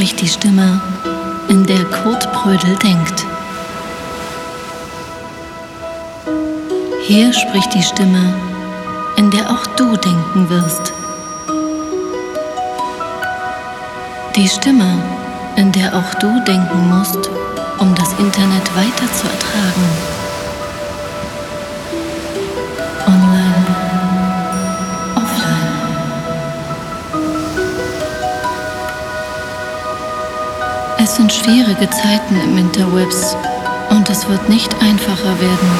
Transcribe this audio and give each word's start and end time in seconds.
Spricht 0.00 0.22
die 0.22 0.28
Stimme, 0.28 0.80
in 1.48 1.66
der 1.66 1.84
Kurt 1.84 2.32
Brödel 2.32 2.74
denkt. 2.76 3.26
Hier 7.06 7.30
spricht 7.34 7.74
die 7.74 7.82
Stimme, 7.82 8.32
in 9.16 9.30
der 9.30 9.50
auch 9.50 9.66
du 9.76 9.94
denken 9.98 10.48
wirst. 10.48 10.94
Die 14.36 14.48
Stimme, 14.48 15.02
in 15.56 15.70
der 15.70 15.94
auch 15.94 16.14
du 16.14 16.44
denken 16.44 16.88
musst, 16.88 17.28
um 17.78 17.94
das 17.94 18.10
Internet 18.14 18.74
weiter 18.74 19.12
zu 19.12 19.26
ertragen. 19.26 19.84
Online, 23.06 23.49
sind 31.20 31.32
schwierige 31.34 31.90
Zeiten 31.90 32.40
im 32.40 32.56
Interwebs 32.56 33.36
und 33.90 34.08
es 34.08 34.26
wird 34.26 34.48
nicht 34.48 34.74
einfacher 34.80 35.38
werden. 35.38 35.70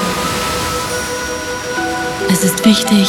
Es 2.30 2.44
ist 2.44 2.62
wichtig, 2.66 3.08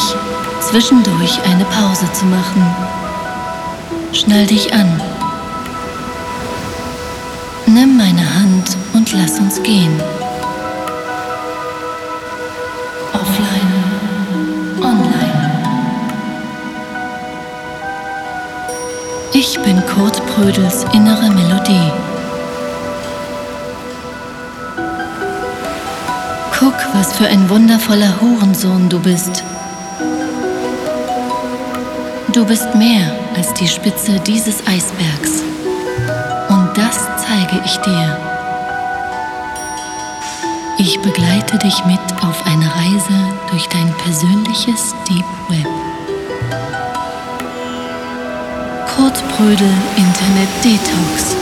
zwischendurch 0.60 1.38
eine 1.44 1.66
Pause 1.66 2.10
zu 2.14 2.24
machen. 2.24 2.64
Schnall 4.14 4.46
dich 4.46 4.72
an. 4.72 4.98
Nimm 7.66 7.98
meine 7.98 8.34
Hand 8.34 8.78
und 8.94 9.12
lass 9.12 9.38
uns 9.38 9.62
gehen. 9.62 10.00
Guck, 26.62 26.94
was 26.94 27.12
für 27.14 27.26
ein 27.26 27.50
wundervoller 27.50 28.20
Hurensohn 28.20 28.88
du 28.88 29.00
bist. 29.00 29.42
Du 32.32 32.46
bist 32.46 32.72
mehr 32.76 33.12
als 33.34 33.52
die 33.54 33.66
Spitze 33.66 34.20
dieses 34.20 34.64
Eisbergs. 34.64 35.42
Und 36.48 36.70
das 36.76 37.00
zeige 37.16 37.60
ich 37.64 37.76
dir. 37.78 38.16
Ich 40.78 41.00
begleite 41.00 41.58
dich 41.58 41.84
mit 41.84 41.98
auf 42.22 42.46
eine 42.46 42.66
Reise 42.66 43.18
durch 43.50 43.66
dein 43.66 43.92
persönliches 43.94 44.94
Deep 45.08 45.24
Web. 45.48 45.66
Kurt 48.86 49.20
Brödel 49.36 49.74
Internet 49.96 50.48
Detox. 50.62 51.41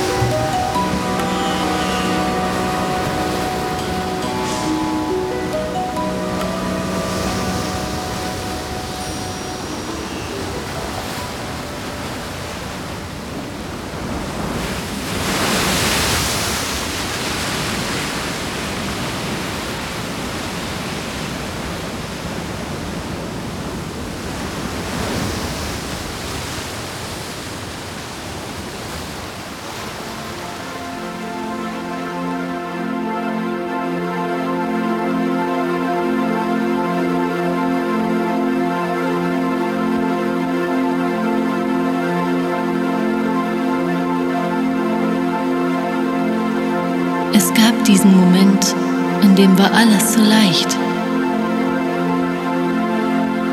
Dem 49.40 49.58
war 49.58 49.70
alles 49.72 50.14
so 50.14 50.20
leicht. 50.20 50.76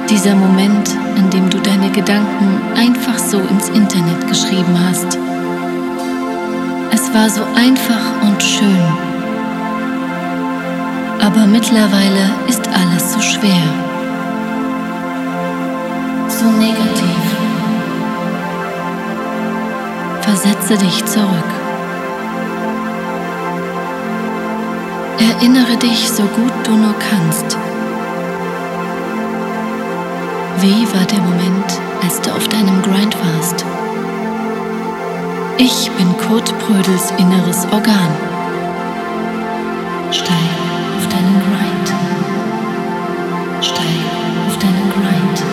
Dieser 0.10 0.36
Moment, 0.36 0.90
in 1.16 1.30
dem 1.30 1.50
du 1.50 1.60
deine 1.60 1.90
Gedanken 1.92 2.62
einfach 2.76 3.18
so 3.18 3.40
ins 3.40 3.70
Internet 3.70 4.28
geschrieben 4.28 4.78
hast. 4.86 5.18
Es 6.92 7.14
war 7.14 7.30
so 7.30 7.42
einfach 7.56 8.06
und 8.22 8.44
schön. 8.44 8.84
Aber 11.22 11.46
mittlerweile 11.46 12.32
ist 12.50 12.68
alles 12.68 13.14
so 13.14 13.22
schwer. 13.22 13.68
So 16.28 16.46
negativ. 16.48 17.24
Versetze 20.22 20.78
dich 20.78 21.06
zurück. 21.06 21.57
Erinnere 25.40 25.78
dich 25.78 26.10
so 26.10 26.24
gut 26.24 26.52
du 26.64 26.72
nur 26.72 26.96
kannst. 26.98 27.56
Wie 30.62 30.88
war 30.92 31.06
der 31.06 31.20
Moment, 31.20 31.80
als 32.02 32.20
du 32.22 32.32
auf 32.32 32.48
deinem 32.48 32.82
Grind 32.82 33.16
warst? 33.24 33.64
Ich 35.60 35.92
bin 35.92 36.08
Kurt 36.18 36.52
Brödels 36.58 37.14
inneres 37.20 37.66
Organ. 37.72 38.10
Steig 40.10 40.50
auf 40.98 41.08
deinen 41.08 41.40
Grind. 41.46 41.94
Steig 43.62 44.02
auf 44.48 44.58
deinen 44.58 44.92
Grind. 44.92 45.44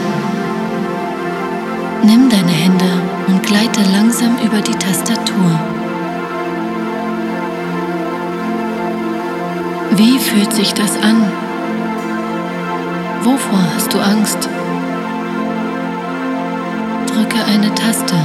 Nimm 2.05 2.31
deine 2.31 2.53
Hände 2.53 3.03
und 3.27 3.43
gleite 3.43 3.83
langsam 3.93 4.39
über 4.39 4.63
die 4.63 4.79
Tastatur. 4.79 5.74
Wie 9.97 10.19
fühlt 10.19 10.53
sich 10.53 10.75
das 10.75 10.97
an? 10.97 11.23
Wovor 13.23 13.61
hast 13.77 13.95
du 13.95 13.99
Angst? 14.01 14.49
Drücke 17.07 17.45
eine 17.45 17.73
Taste. 17.77 18.17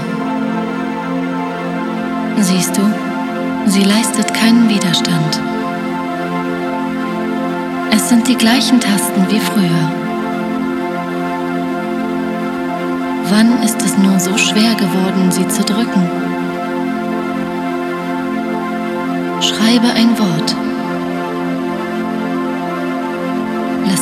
Siehst 2.39 2.75
du, 2.75 2.81
sie 3.67 3.83
leistet 3.83 4.33
keinen 4.33 4.67
Widerstand. 4.67 5.39
Es 7.91 8.09
sind 8.09 8.27
die 8.27 8.35
gleichen 8.35 8.79
Tasten 8.79 9.27
wie 9.29 9.39
früher. 9.39 9.91
Wann 13.29 13.61
ist 13.61 13.79
es 13.83 13.95
nur 13.95 14.19
so 14.19 14.35
schwer 14.39 14.73
geworden, 14.73 15.29
sie 15.29 15.47
zu 15.47 15.63
drücken? 15.63 16.09
Schreibe 19.39 19.93
ein 19.95 20.17
Wort. 20.17 20.68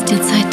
Dir 0.09 0.21
Zeit 0.21 0.46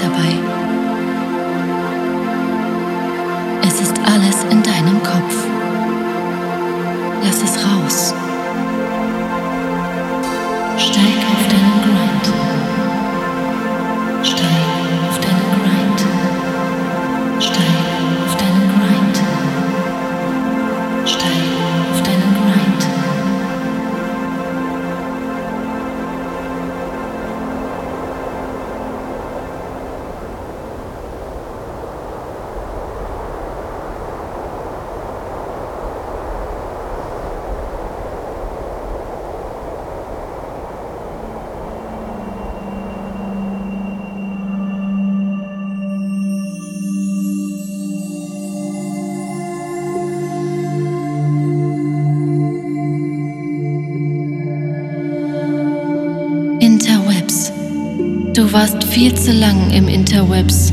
warst 58.54 58.84
viel 58.84 59.12
zu 59.12 59.32
lang 59.32 59.72
im 59.72 59.88
Interwebs. 59.88 60.72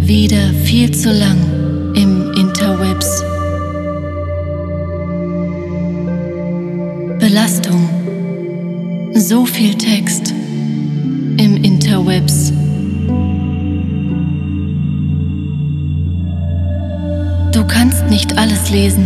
Wieder 0.00 0.48
viel 0.64 0.90
zu 0.92 1.12
lang 1.12 1.36
im 1.94 2.32
Interwebs. 2.32 3.22
Belastung. 7.18 7.86
So 9.12 9.44
viel 9.44 9.74
Text 9.74 10.32
im 11.36 11.62
Interwebs. 11.62 12.50
Du 17.52 17.62
kannst 17.66 18.06
nicht 18.08 18.38
alles 18.38 18.70
lesen, 18.70 19.04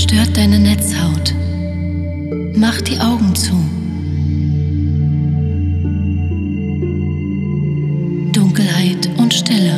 zerstört 0.00 0.34
deine 0.34 0.58
Netzhaut. 0.58 1.34
Mach 2.54 2.80
die 2.80 2.98
Augen 3.00 3.34
zu. 3.34 3.52
Dunkelheit 8.32 9.10
und 9.18 9.34
Stille. 9.34 9.74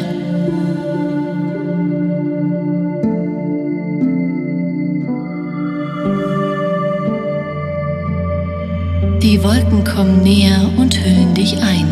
Die 9.22 9.42
Wolken 9.42 9.82
kommen 9.82 10.22
näher 10.22 10.70
und 10.76 11.04
hüllen 11.04 11.34
dich 11.34 11.60
ein. 11.60 11.88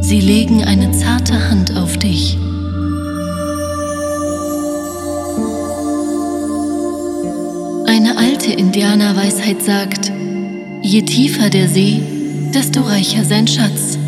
Sie 0.00 0.20
legen 0.20 0.64
eine 0.64 0.90
zarte 0.92 1.50
Hand 1.50 1.76
auf 1.76 1.98
dich. 1.98 2.38
Alte 8.50 8.60
Indianerweisheit 8.60 9.62
sagt, 9.62 10.12
je 10.82 11.02
tiefer 11.02 11.50
der 11.50 11.68
See, 11.68 12.00
desto 12.52 12.80
reicher 12.80 13.24
sein 13.24 13.46
Schatz. 13.46 13.98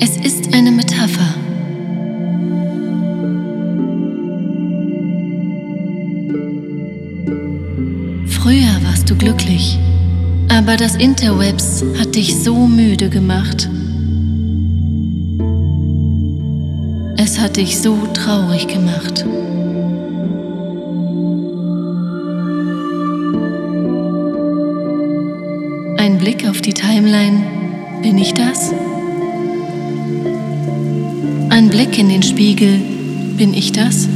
Es 0.00 0.16
ist 0.16 0.52
eine 0.52 0.72
Metapher. 0.72 1.34
Früher 8.26 8.76
warst 8.84 9.08
du 9.08 9.14
glücklich, 9.16 9.78
aber 10.48 10.76
das 10.76 10.96
Interwebs 10.96 11.84
hat 12.00 12.14
dich 12.16 12.34
so 12.42 12.66
müde 12.66 13.08
gemacht. 13.10 13.68
Es 17.16 17.38
hat 17.38 17.56
dich 17.56 17.78
so 17.78 17.96
traurig 18.12 18.66
gemacht. 18.66 19.24
Blick 26.24 26.48
auf 26.48 26.62
die 26.62 26.72
Timeline, 26.72 27.42
bin 28.00 28.16
ich 28.16 28.32
das? 28.32 28.72
Ein 31.50 31.68
Blick 31.68 31.98
in 31.98 32.08
den 32.08 32.22
Spiegel, 32.22 32.80
bin 33.36 33.52
ich 33.52 33.72
das? 33.72 34.08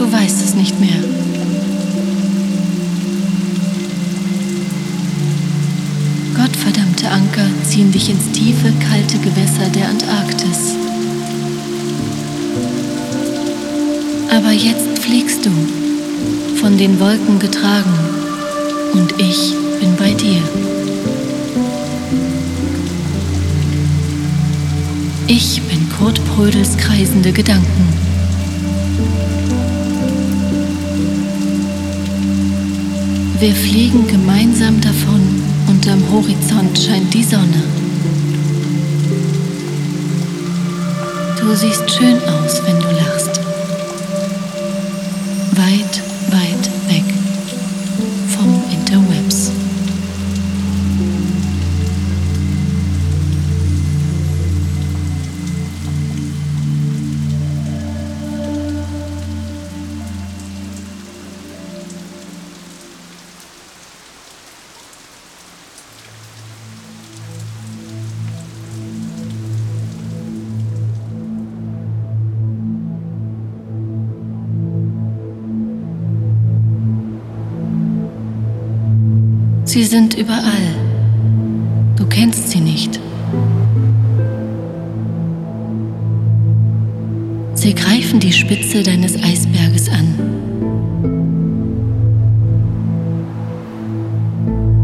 Du 0.00 0.12
weißt 0.12 0.44
es 0.44 0.54
nicht 0.56 0.80
mehr. 0.80 0.98
Gottverdammte 6.34 7.08
Anker 7.08 7.46
ziehen 7.62 7.92
dich 7.92 8.10
ins 8.10 8.32
tiefe, 8.32 8.72
kalte 8.90 9.18
Gewässer 9.18 9.70
der 9.76 9.90
Antarktis. 9.90 10.74
Aber 14.32 14.50
jetzt 14.50 14.98
fliegst 14.98 15.46
du, 15.46 15.50
von 16.56 16.76
den 16.76 16.98
Wolken 16.98 17.38
getragen, 17.38 18.07
und 18.92 19.12
ich 19.18 19.54
bin 19.80 19.96
bei 19.96 20.12
dir. 20.12 20.42
Ich 25.26 25.60
bin 25.62 25.88
Kurt 25.98 26.20
Prödels 26.34 26.76
kreisende 26.76 27.32
Gedanken. 27.32 27.88
Wir 33.38 33.54
fliegen 33.54 34.06
gemeinsam 34.08 34.80
davon 34.80 35.20
und 35.68 35.86
am 35.86 36.02
Horizont 36.10 36.76
scheint 36.76 37.14
die 37.14 37.22
Sonne. 37.22 37.62
Du 41.38 41.54
siehst 41.54 41.88
schön 41.88 42.16
aus, 42.16 42.60
wenn 42.66 42.80
du 42.80 42.88
lachst. 42.96 43.40
Weit, 45.52 46.02
weit 46.02 46.07
Sie 79.68 79.84
sind 79.84 80.14
überall. 80.14 80.74
Du 81.94 82.06
kennst 82.06 82.48
sie 82.48 82.60
nicht. 82.60 82.98
Sie 87.52 87.74
greifen 87.74 88.18
die 88.18 88.32
Spitze 88.32 88.82
deines 88.82 89.22
Eisberges 89.22 89.90
an. 89.90 90.14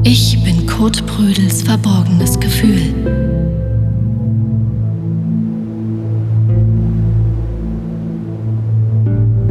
Ich 0.03 0.39
bin 0.45 0.67
Kurt 0.67 1.07
Prödels 1.07 1.63
verborgenes 1.63 2.39
Gefühl. 2.39 2.95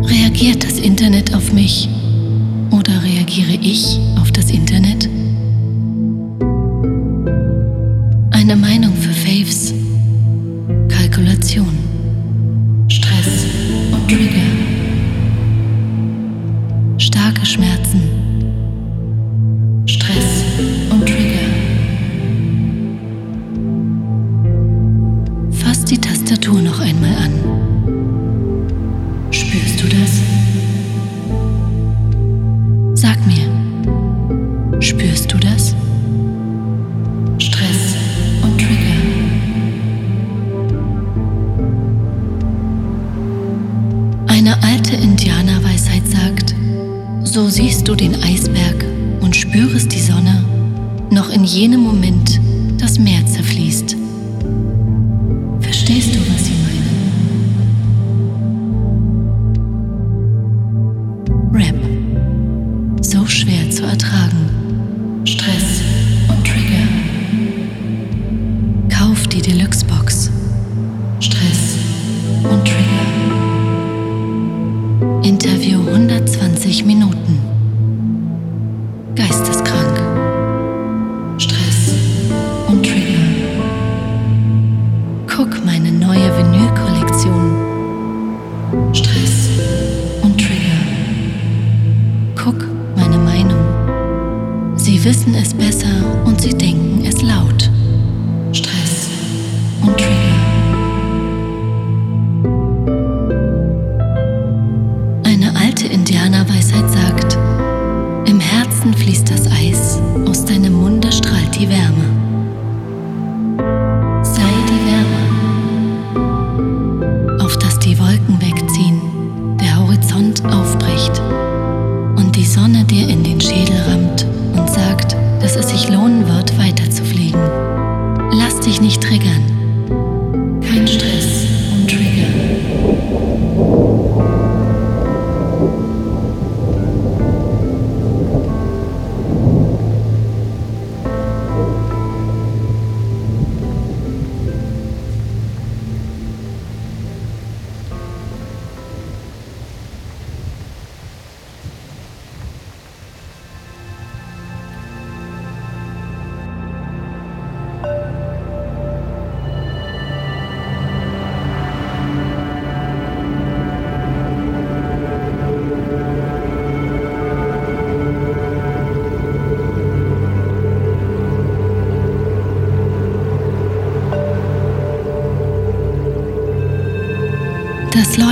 Reagiert 0.04 0.63
das 0.63 0.78
Internet 0.78 1.34
auf 1.34 1.52
mich 1.52 1.90
oder 2.70 3.02
reagiere 3.02 3.58
ich 3.60 4.00
auf 4.22 4.32
das 4.32 4.52
Internet? 4.52 5.10
Eine 8.54 8.62
Meinung 8.62 8.93
alte 44.63 44.96
Indianerweisheit 44.96 46.08
sagt, 46.08 46.55
so 47.24 47.50
siehst 47.50 47.88
du 47.88 47.96
den 47.96 48.15
Eisberg 48.24 48.86
und 49.22 49.36
spürest 49.36 49.91
die 49.91 50.00
Sonne, 50.00 50.43
noch 51.10 51.29
in 51.29 51.43
jenem 51.43 51.82
Moment 51.82 52.39
das 52.77 52.98
Meer 52.98 53.25
zerfließt. 53.25 53.96
Verstehst 55.60 56.15
du, 56.15 56.20
was 56.34 56.46
sie 56.46 56.53
und 96.25 96.41
sie 96.41 96.53
denken 96.53 97.03
es 97.05 97.22
laut. 97.22 97.53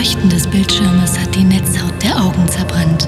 Leuchten 0.02 0.32
des 0.32 0.48
Bildschirmes 0.48 1.20
hat 1.20 1.36
die 1.36 1.44
Netzhaut 1.44 1.94
der 2.02 2.20
Augen 2.20 2.50
zerbrannt. 2.50 3.08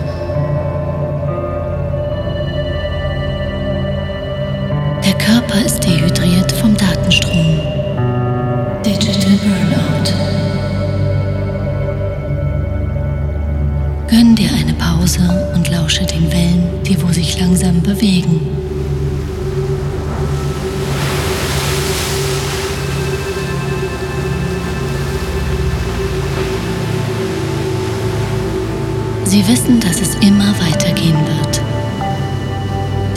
Sie 29.34 29.48
wissen, 29.48 29.80
dass 29.80 30.00
es 30.00 30.14
immer 30.22 30.54
weitergehen 30.60 31.18
wird. 31.26 31.60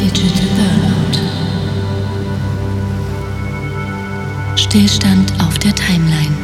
Digital 0.00 0.49
Burnout. 0.56 1.18
Stillstand 4.56 5.30
auf 5.46 5.58
der 5.58 5.75
Timeline. 5.75 6.35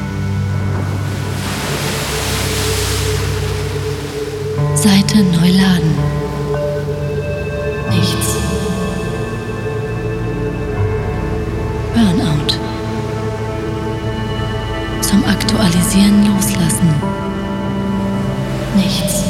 Seite 4.75 5.23
neu 5.23 5.49
laden. 5.49 5.97
Nichts. 7.93 8.37
Burnout. 11.95 12.59
Zum 15.01 15.25
Aktualisieren 15.25 16.27
loslassen. 16.27 16.93
Nichts. 18.77 19.22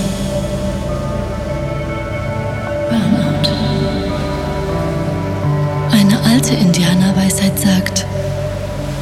Alte 6.43 6.55
Indianerweisheit 6.55 7.57
sagt, 7.57 8.05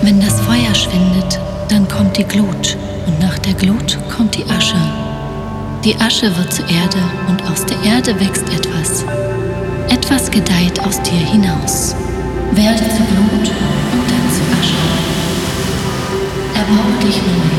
wenn 0.03 0.21
das 0.21 0.39
Feuer 0.43 0.75
schwindet, 0.75 1.41
dann 1.71 1.89
kommt 1.89 2.19
die 2.19 2.25
Glut 2.25 2.77
und 3.07 3.19
nach 3.19 3.39
der 3.39 3.55
Glut 3.55 3.99
kommt 4.15 4.37
die 4.37 4.45
Asche. 4.45 4.77
Die 5.83 5.97
Asche 5.97 6.37
wird 6.37 6.53
zur 6.53 6.69
Erde 6.69 6.99
und 7.29 7.43
aus 7.51 7.65
der 7.65 7.83
Erde 7.83 8.21
wächst 8.21 8.47
etwas. 8.53 9.07
Etwas 9.89 10.31
gedeiht 10.31 10.85
aus 10.85 11.01
dir 11.01 11.13
hinaus. 11.13 11.97
Werde 12.53 12.81
zur 12.81 13.07
Glut 13.07 13.33
und 13.33 14.05
dann 14.11 14.27
zu 14.35 14.43
Asche. 14.61 14.75
Erbau 16.57 16.91
dich 17.07 17.17
neu. 17.17 17.51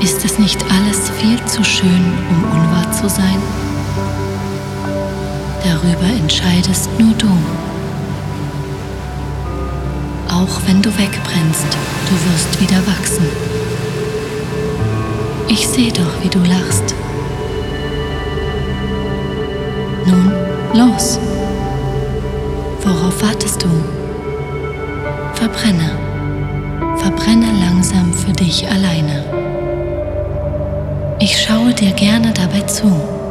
Ist 0.00 0.24
es 0.24 0.38
nicht 0.38 0.64
alles 0.70 1.10
viel 1.18 1.44
zu 1.46 1.64
schön, 1.64 2.12
um 2.30 2.44
unwahr 2.52 2.92
zu 2.92 3.08
sein? 3.08 3.42
Darüber 5.64 6.06
entscheidest 6.20 6.90
nur 6.98 7.14
du. 7.14 7.26
Auch 10.28 10.60
wenn 10.66 10.82
du 10.82 10.90
wegbrennst, 10.90 11.66
du 12.08 12.14
wirst 12.30 12.60
wieder 12.60 12.86
wachsen. 12.86 13.26
Ich 15.48 15.66
sehe 15.66 15.90
doch, 15.90 16.22
wie 16.22 16.28
du 16.28 16.38
lachst. 16.40 16.94
Nun, 20.06 20.32
los. 20.74 21.18
Worauf 22.82 23.22
wartest 23.22 23.62
du? 23.62 23.68
Verbrenne. 25.32 25.92
Verbrenne 26.98 27.46
langsam 27.60 28.12
für 28.12 28.32
dich 28.32 28.68
alleine. 28.68 29.24
Ich 31.20 31.40
schaue 31.40 31.72
dir 31.72 31.92
gerne 31.92 32.32
dabei 32.34 32.60
zu. 32.62 33.23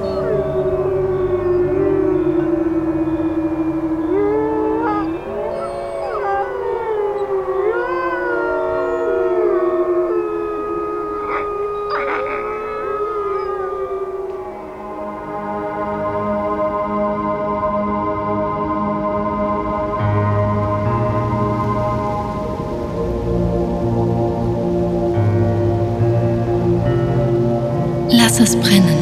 Es 28.54 28.60
brennen. 28.60 28.93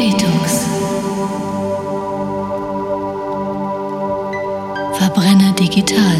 Detox. 0.00 0.64
Verbrenne 4.94 5.52
digital, 5.60 6.16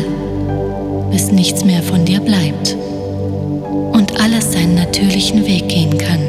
bis 1.11 1.33
nichts 1.33 1.65
mehr 1.65 1.83
von 1.83 2.05
dir 2.05 2.21
bleibt 2.21 2.77
und 3.93 4.21
alles 4.21 4.53
seinen 4.53 4.75
natürlichen 4.75 5.47
Weg 5.47 5.71
gehen 5.71 5.97
kann. 5.97 6.21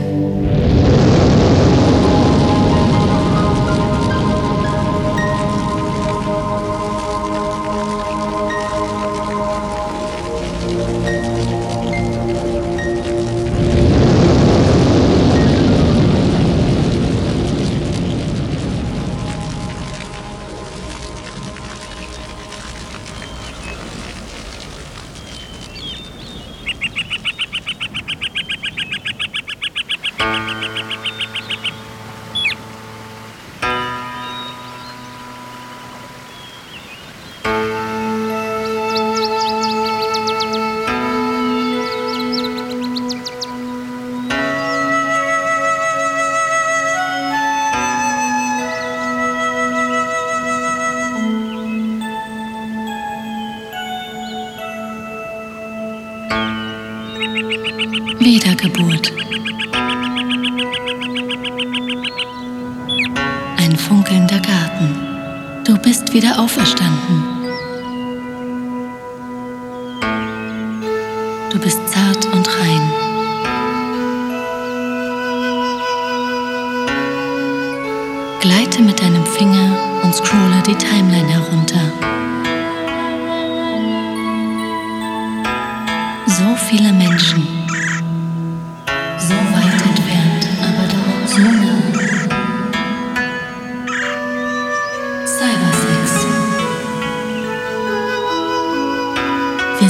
Wieder 66.13 66.39
auferstanden. 66.39 67.20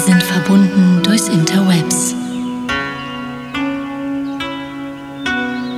Sind 0.02 0.24
verbunden 0.24 1.04
durchs 1.04 1.28
Interwebs. 1.28 2.16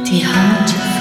Die 0.07 0.25
Haut 0.25 0.92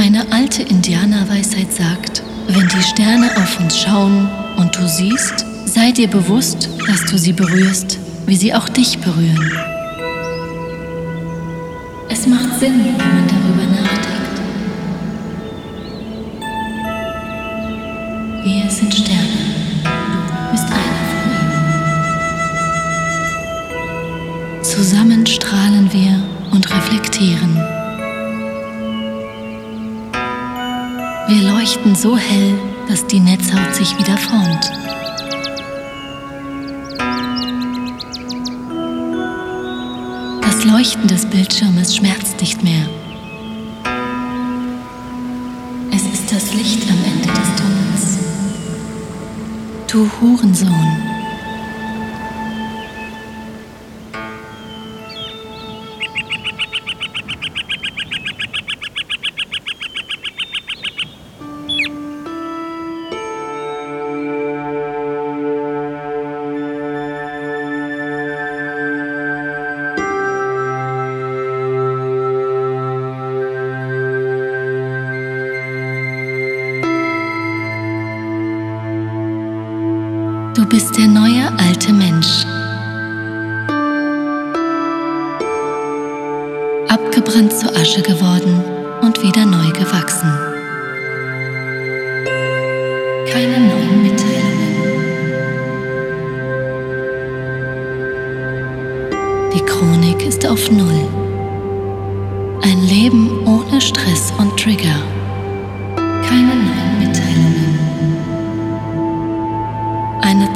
Eine 0.00 0.24
alte 0.32 0.62
Indianerweisheit 0.62 1.70
sagt, 1.74 2.22
wenn 2.48 2.66
die 2.68 2.82
Sterne 2.82 3.36
auf 3.36 3.60
uns 3.60 3.78
schauen 3.78 4.30
und 4.56 4.74
du 4.74 4.88
siehst, 4.88 5.44
sei 5.66 5.92
dir 5.92 6.08
bewusst, 6.08 6.70
dass 6.86 7.04
du 7.04 7.18
sie 7.18 7.34
berührst, 7.34 7.98
wie 8.24 8.34
sie 8.34 8.54
auch 8.54 8.66
dich 8.70 8.98
berühren. 8.98 9.52
Es 12.08 12.26
macht 12.26 12.58
Sinn, 12.58 12.82
wenn 12.82 12.96
man 12.96 13.28
darüber 13.28 13.66
nachdenkt. 13.76 14.40
Wir 18.42 18.70
sind 18.70 18.94
Sterne. 18.94 19.28
Du 19.84 20.52
bist 20.52 20.64
einer 20.64 21.04
von 21.10 21.30
ihnen. 24.54 24.64
Zusammen 24.64 25.26
strahlen 25.26 25.92
wir 25.92 26.22
und 26.52 26.74
reflektieren. 26.74 27.49
Leuchten 31.70 31.94
so 31.94 32.16
hell, 32.16 32.58
dass 32.88 33.06
die 33.06 33.20
Netzhaut 33.20 33.72
sich 33.76 33.96
wieder 33.96 34.16
formt. 34.16 34.72
Das 40.42 40.64
Leuchten 40.64 41.06
des 41.06 41.26
Bildschirmes 41.26 41.94
schmerzt 41.94 42.40
nicht 42.40 42.64
mehr. 42.64 42.88
Es 45.92 46.02
ist 46.02 46.32
das 46.32 46.52
Licht 46.54 46.90
am 46.90 46.98
Ende 47.04 47.28
des 47.28 47.54
Tunnels. 47.56 48.18
Du 49.86 50.10
Hurensohn. 50.20 51.09
Du 80.80 81.09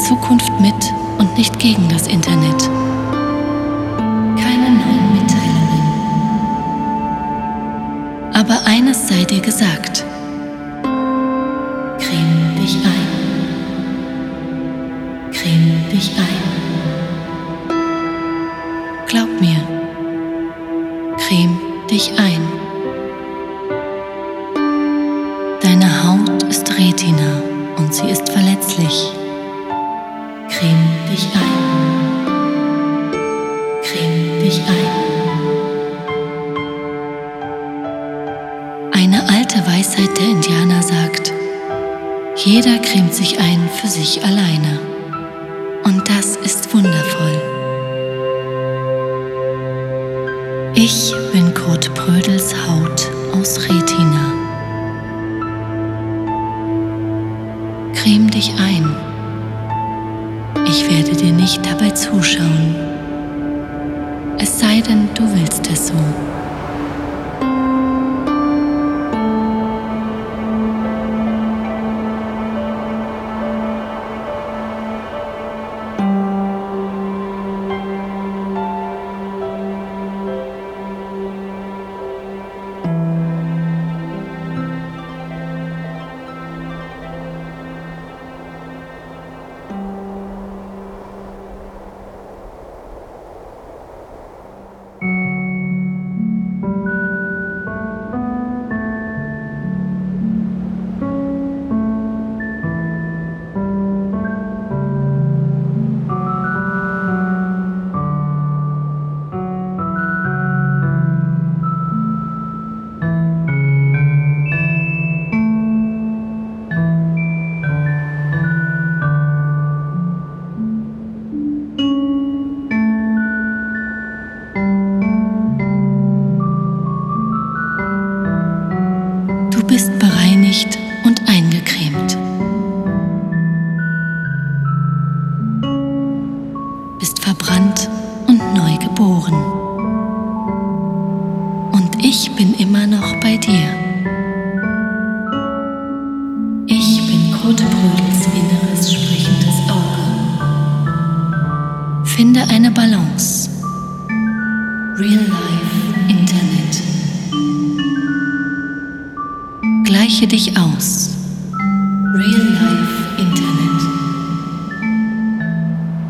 Zukunft 0.05 0.53
mit 0.61 0.75
und 1.19 1.35
nicht 1.39 1.59
gegen 1.59 1.89
das 1.89 2.07
Internet. 2.07 2.63
Keine 4.37 4.69
neuen 4.69 5.13
Mitteilungen. 5.15 5.83
Aber 8.35 8.67
eines 8.67 9.09
sei 9.09 9.25
dir 9.25 9.41
gesagt. 9.41 9.94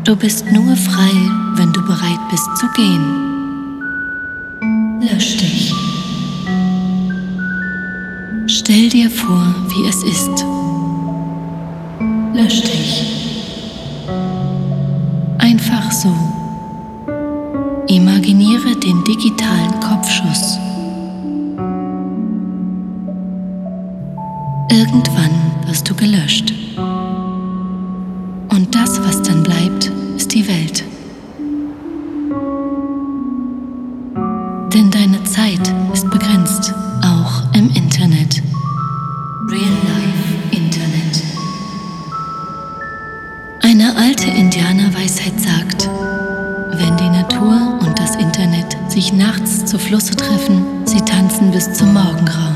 Du 0.05 0.15
bist 0.15 0.45
nur 0.51 0.75
frei, 0.75 1.11
wenn 1.55 1.73
du 1.73 1.81
bereit 1.83 2.19
bist 2.29 2.47
zu 2.59 2.67
gehen. 2.75 3.81
Lösch 5.01 5.37
dich. 5.37 5.73
Stell 8.45 8.87
dir 8.89 9.09
vor, 9.09 9.55
wie 9.69 9.87
es 9.89 10.03
ist. 10.03 10.45
Lösch 12.35 12.61
dich. 12.61 13.03
Einfach 15.39 15.91
so. 15.91 16.15
Imaginiere 17.87 18.75
den 18.75 19.03
digitalen 19.05 19.79
Kopfschuss. 19.79 20.59
Irgendwann 24.69 25.31
wirst 25.65 25.89
du 25.89 25.95
gelöscht. 25.95 26.54
treffen. 50.15 50.85
Sie 50.85 51.01
tanzen 51.01 51.51
bis 51.51 51.71
zum 51.73 51.93
Morgengrauen. 51.93 52.54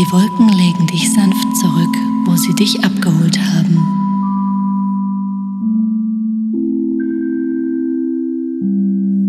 Die 0.00 0.10
Wolken 0.12 0.48
legen 0.48 0.86
dich 0.86 1.12
sanft 1.12 1.56
zurück, 1.58 1.94
wo 2.24 2.34
sie 2.34 2.54
dich 2.54 2.82
abgeholt 2.82 3.38
haben. 3.38 3.76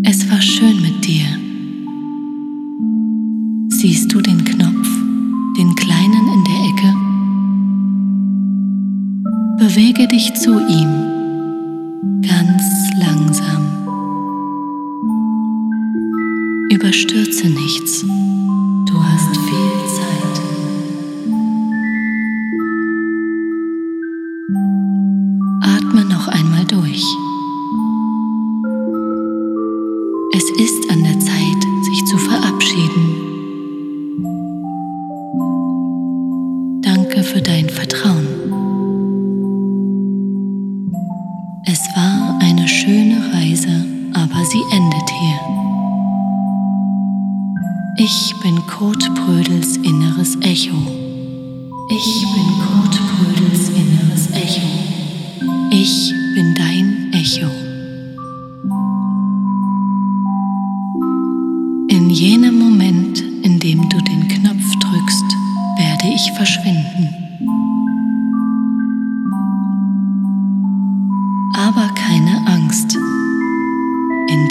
Es 0.02 0.30
war 0.30 0.40
schön 0.40 0.80
mit 0.80 1.06
dir. 1.06 1.26
Siehst 3.68 4.14
du 4.14 4.22
den 4.22 4.42
Knopf, 4.46 4.88
den 5.58 5.74
kleinen 5.74 6.26
in 6.32 6.44
der 6.44 6.64
Ecke? 6.70 6.94
Bewege 9.58 10.08
dich 10.08 10.32
zu 10.32 10.52
ihm, 10.52 12.22
ganz 12.22 12.62
langsam. 12.98 13.62
Überstürze 16.70 17.48
nichts. 17.48 18.06
Durch. 27.02 27.16
Es 30.34 30.50
ist 30.50 30.90
an 30.90 31.02
der 31.02 31.18
Zeit, 31.18 31.62
sich 31.82 32.04
zu 32.06 32.18
verabschieden. 32.18 33.18
Danke 36.82 37.22
für 37.22 37.40
dein 37.40 37.68
Vertrauen. 37.68 38.26
Es 41.64 41.80
war 41.96 42.38
eine 42.40 42.66
schöne 42.68 43.32
Reise, 43.32 43.84
aber 44.14 44.44
sie 44.44 44.62
endet 44.72 45.10
hier. 45.10 45.40
Ich 47.98 48.34
bin 48.42 48.56
Kurt 48.66 49.14
Prödels 49.14 49.76
inneres 49.76 50.36
Echo. 50.40 50.76
Ich 51.90 52.26
bin 52.34 52.51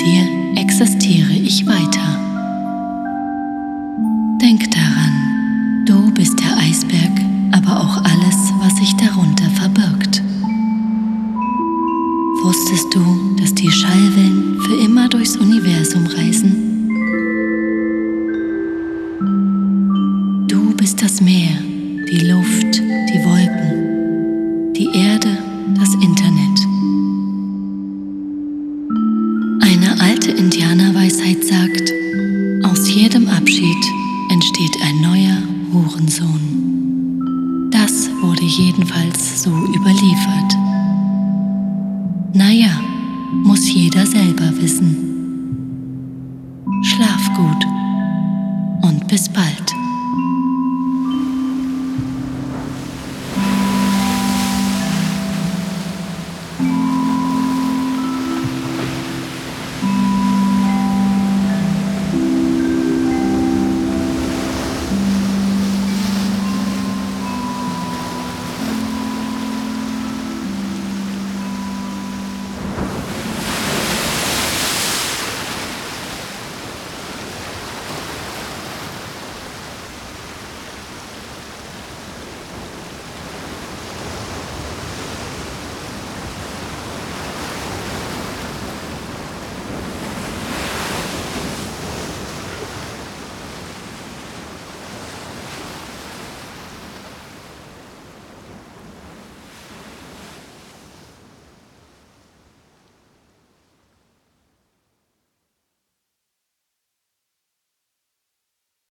dir 0.03 0.27
existiere 0.55 1.31
ich 1.33 1.65
weiter. 1.67 2.07
Denk 4.41 4.71
daran, 4.71 5.85
du 5.85 6.11
bist 6.13 6.39
der 6.39 6.57
Eisberg, 6.57 7.21
aber 7.51 7.79
auch 7.79 7.97
alles, 7.97 8.51
was 8.59 8.75
sich 8.77 8.95
darunter 8.95 9.49
verbirgt. 9.51 10.23
Wusstest 12.43 12.87
du, 12.93 13.35
dass 13.39 13.53
die 13.53 13.69
Schallwellen 13.69 14.59
für 14.61 14.83
immer 14.83 15.07
durchs 15.07 15.37
Universum 15.37 16.07
reisen? 16.07 16.89
Du 20.47 20.75
bist 20.75 21.01
das 21.03 21.21
Meer, 21.21 21.57